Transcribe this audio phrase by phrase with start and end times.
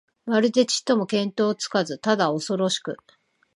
[0.25, 2.97] まるでちっとも見当つかず、ただおそろしく、